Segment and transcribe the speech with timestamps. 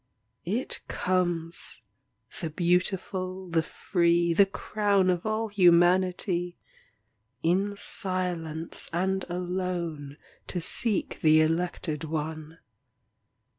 [0.47, 1.83] It comes,
[2.39, 6.57] the beautiful, the free, The crown of all humanity,
[7.43, 10.17] In silence and alone
[10.47, 12.57] To seek the elected one.